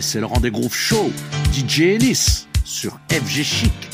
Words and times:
C'est 0.00 0.20
le 0.20 0.26
rendez-vous 0.26 0.68
show 0.70 1.12
DJ 1.52 1.82
Ennis 1.82 2.48
sur 2.64 2.98
FG 3.10 3.42
Chic. 3.42 3.93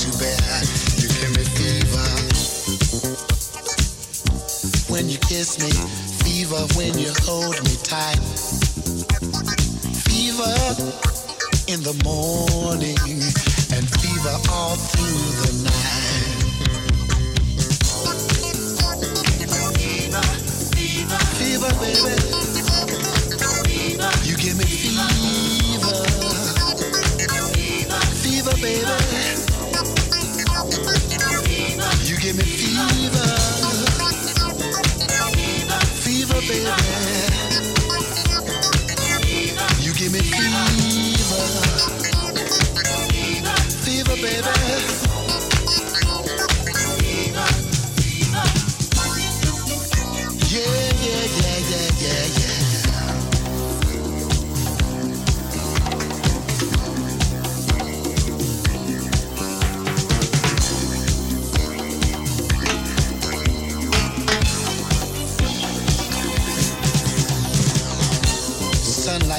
too 0.00 0.10
bad. 0.18 0.39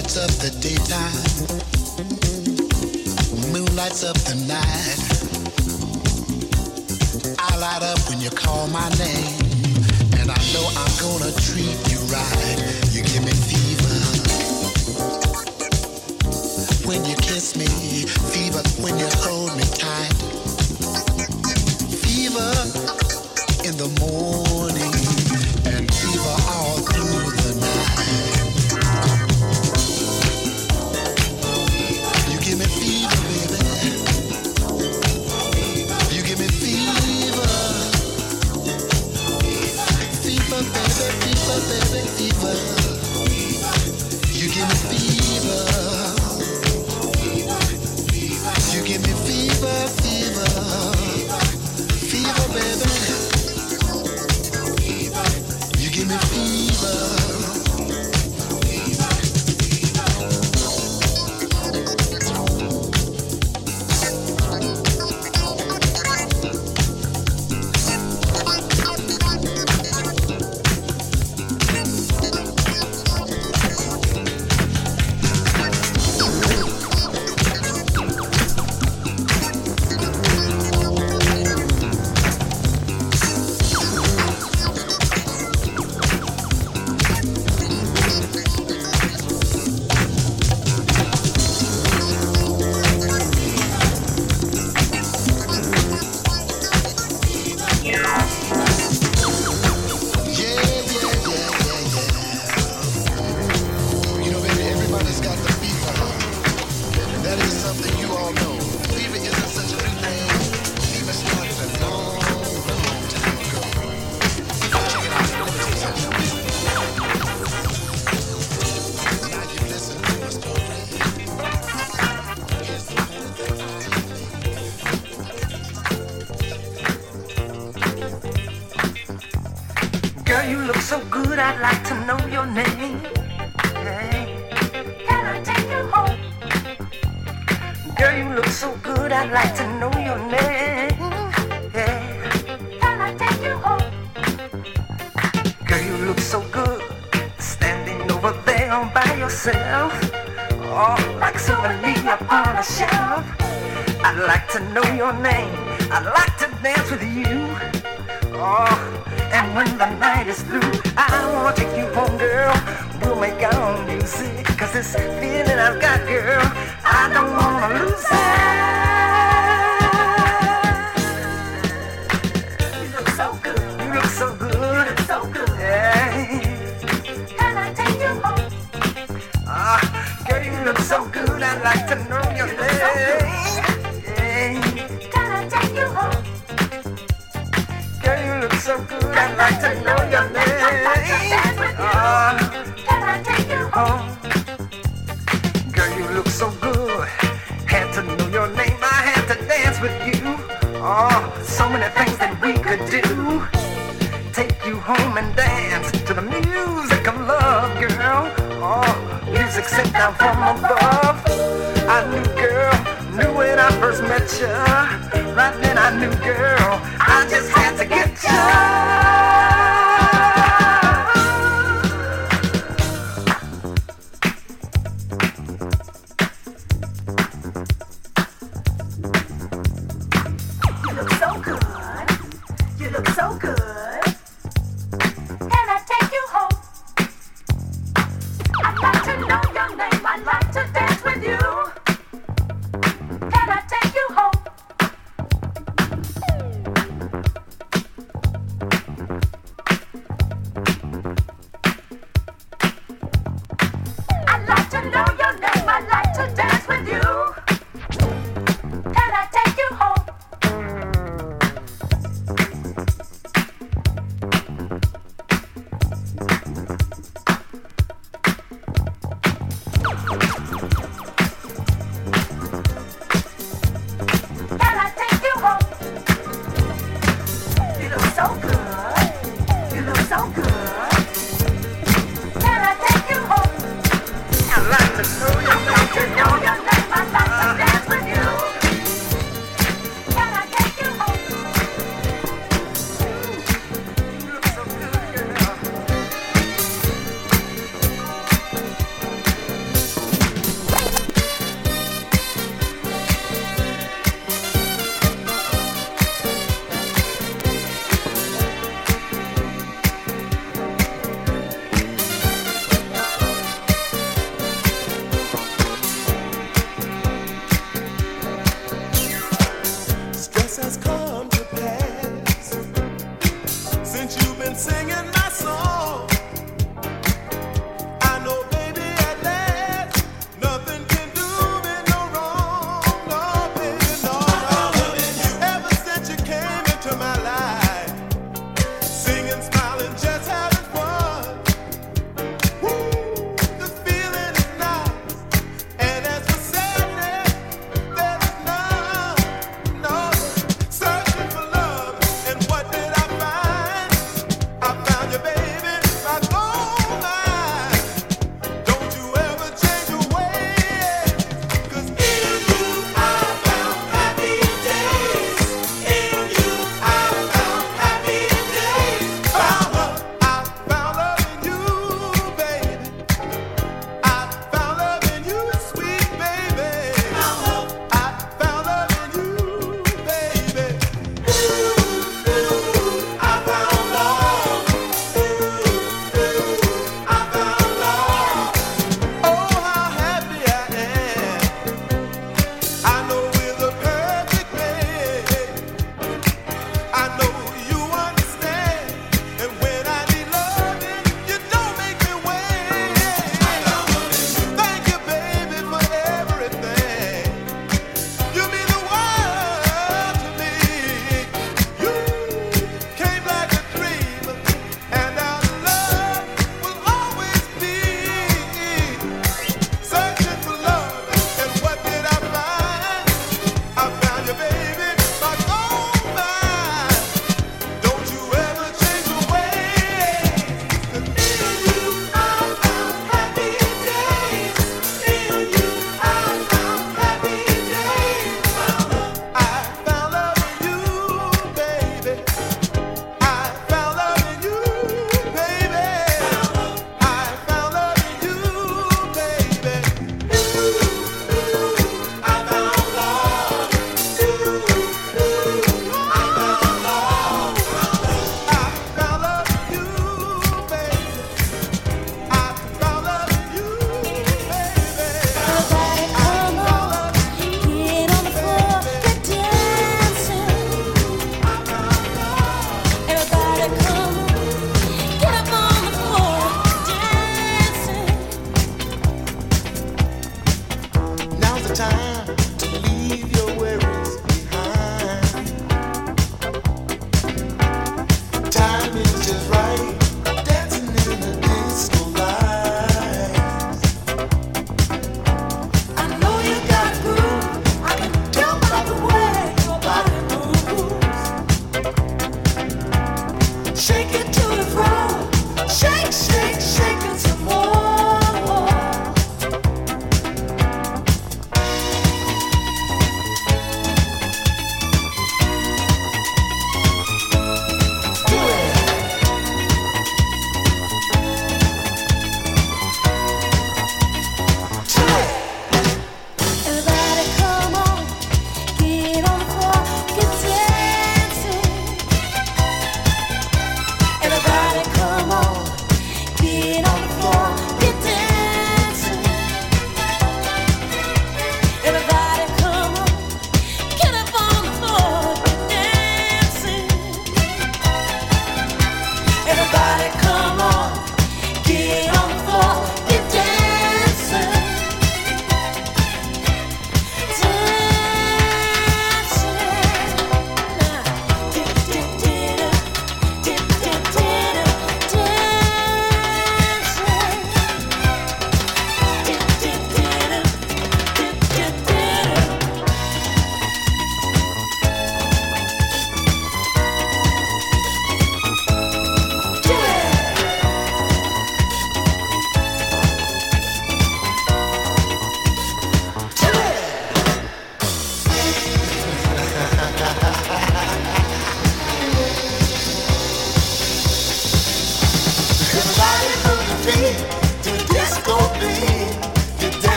lights 0.00 0.16
up 0.16 0.30
the 0.40 0.50
daytime, 0.64 1.12
moon 3.52 3.76
lights 3.76 4.02
up 4.02 4.16
the 4.24 4.34
night. 4.48 4.98
I 7.38 7.58
light 7.58 7.82
up 7.82 7.98
when 8.08 8.18
you 8.18 8.30
call 8.30 8.66
my 8.68 8.88
name, 8.96 9.36
and 10.18 10.30
I 10.30 10.40
know 10.54 10.64
I'm 10.72 10.94
gonna 11.04 11.30
treat 11.44 11.76
you 11.92 12.00
right. 12.08 12.56
You 12.92 13.02
give 13.02 13.24
me 13.28 13.34
fever. 13.44 13.98
When 16.88 17.04
you 17.04 17.16
kiss 17.16 17.54
me, 17.54 17.66
fever. 18.32 18.62
When 18.80 18.98
you 18.98 19.08
hold 19.20 19.54
me 19.54 19.64
tight, 19.76 20.14
fever 22.00 22.52
in 23.68 23.76
the 23.76 23.88
morning. 24.00 24.19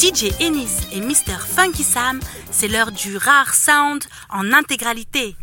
DJ 0.00 0.32
Ennis 0.40 0.88
et 0.92 1.00
Mr. 1.02 1.38
Funky 1.46 1.84
Sam, 1.84 2.20
c'est 2.50 2.68
l'heure 2.68 2.90
du 2.90 3.18
rare 3.18 3.52
sound 3.52 4.02
en 4.30 4.50
intégralité. 4.50 5.36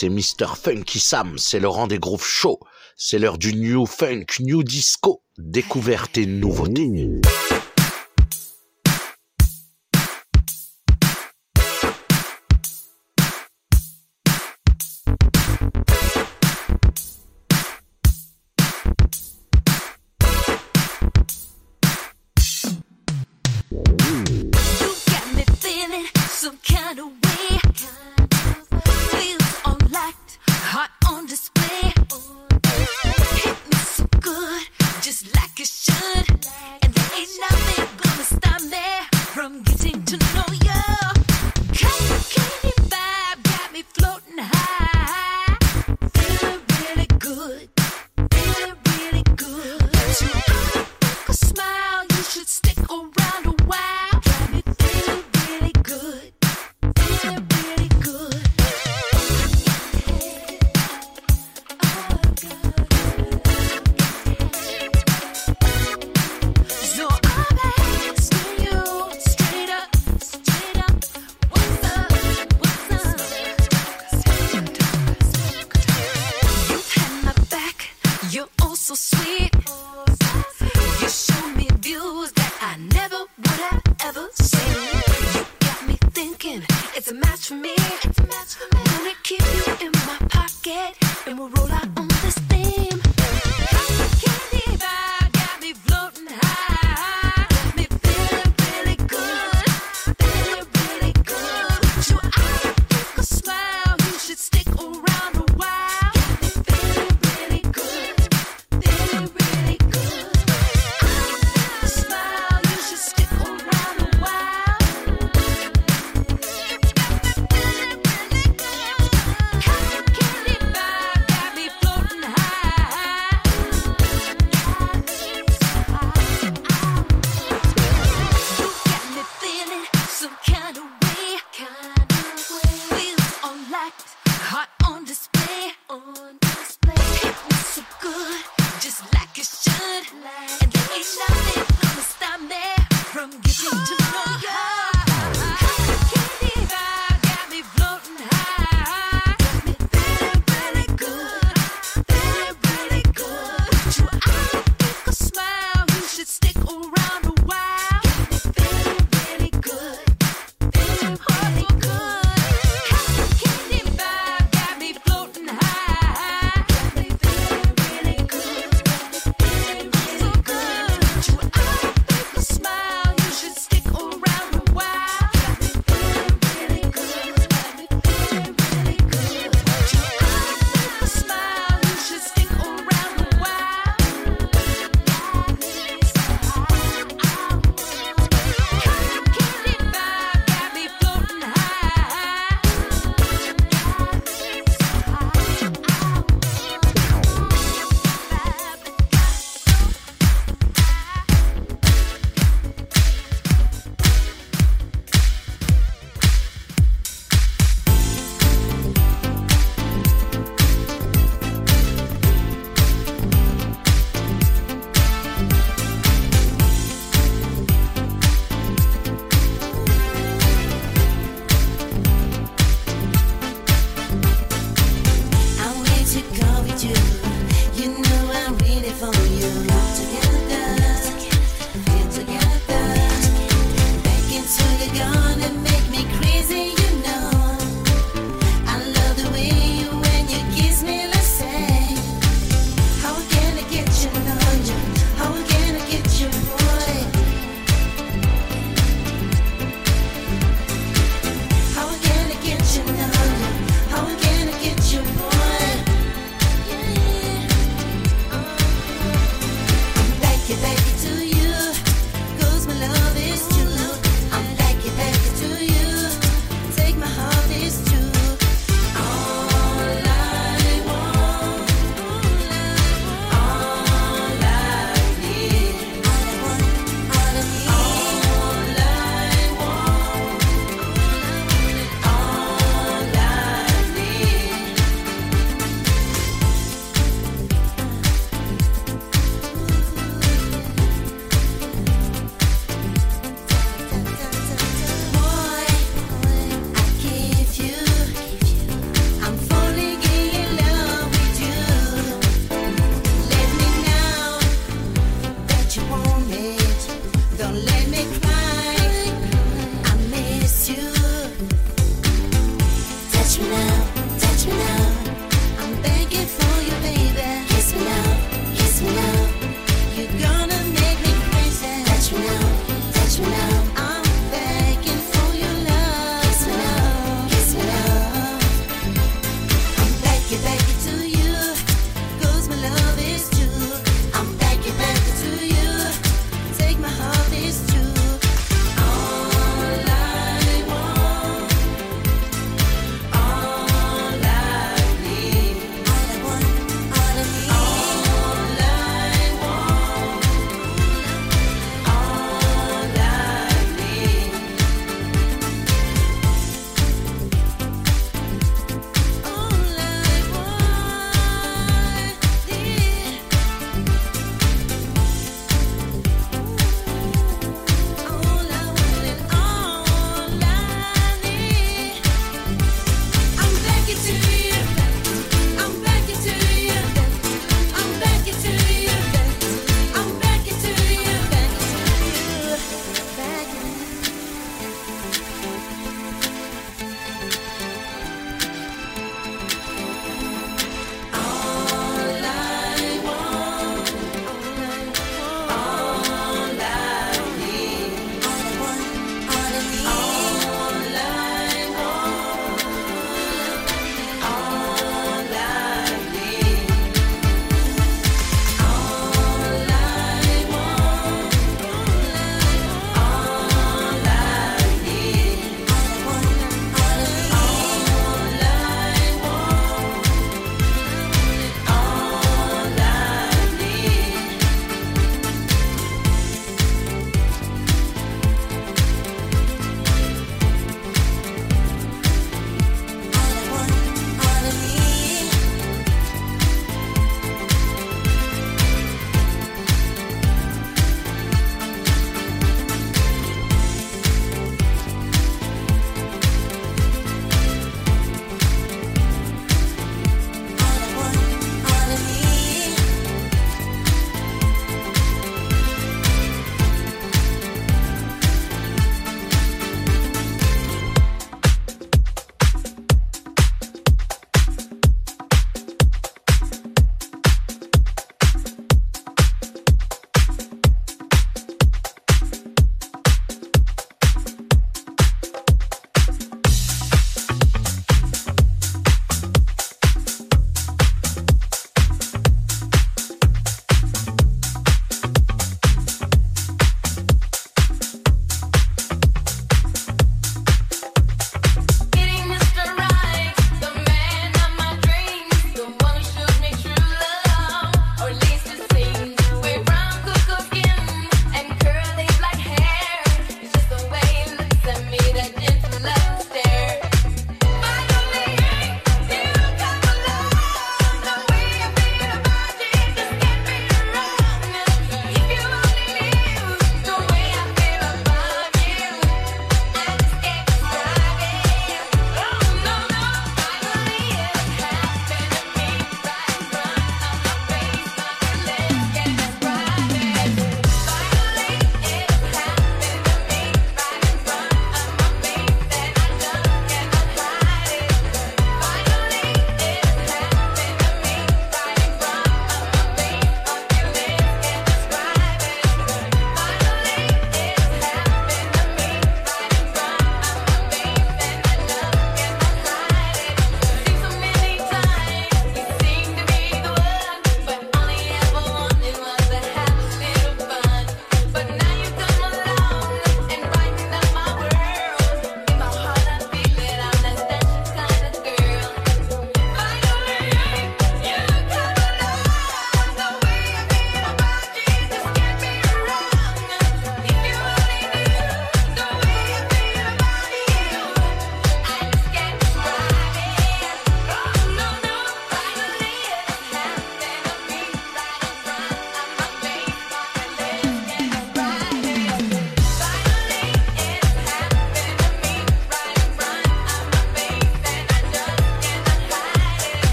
C'est 0.00 0.10
Mr. 0.10 0.54
Funky 0.54 1.00
Sam, 1.00 1.38
c'est 1.38 1.58
le 1.58 1.88
des 1.88 1.98
grooves 1.98 2.24
show, 2.24 2.60
c'est 2.96 3.18
l'heure 3.18 3.36
du 3.36 3.52
new 3.52 3.84
funk, 3.84 4.26
new 4.38 4.62
disco, 4.62 5.24
découverte 5.38 6.18
et 6.18 6.26
nouveauté. 6.26 6.86
smile, 6.86 7.57
Bye. 50.46 50.77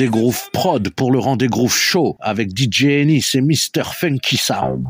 rendez 0.00 0.10
groove 0.10 0.50
prod, 0.52 0.88
pour 0.90 1.12
le 1.12 1.18
rendez 1.18 1.46
groove 1.46 1.74
show 1.74 2.16
avec 2.20 2.56
DJ 2.56 2.84
Ennis 2.84 3.32
et 3.34 3.42
Mr. 3.42 3.84
Funky 3.84 4.38
Sound. 4.38 4.86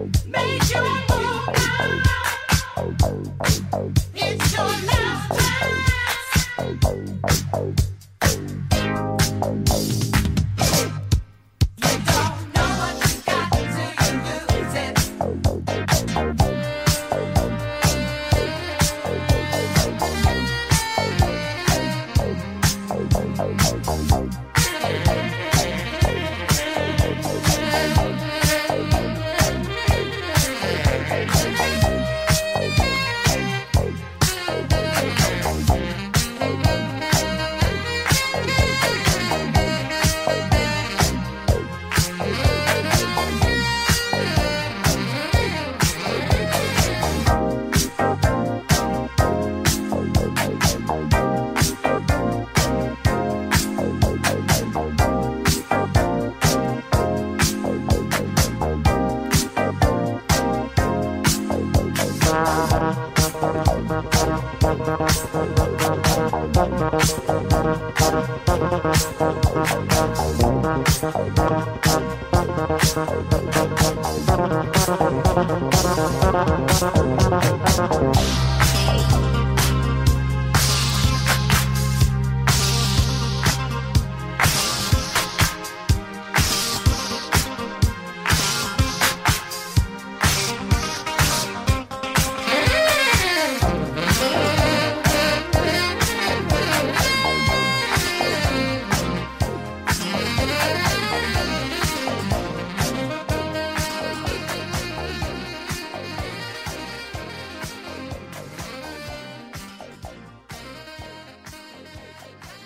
Make 0.00 0.74
you 0.74 0.80
Boca. 1.06 2.01